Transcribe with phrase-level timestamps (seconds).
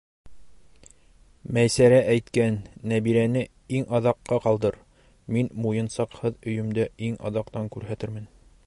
[1.57, 2.57] Мәйсәрә әйткән,
[2.93, 3.45] Нәбирәне
[3.81, 4.81] иң аҙаҡҡа ҡалдыр,
[5.37, 8.31] мин муйынсаҡһыҙ өйөмдө иң аҙаҡтан күрһәтермен!